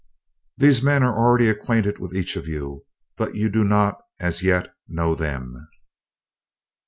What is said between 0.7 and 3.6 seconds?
men are already acquainted with each of you, but you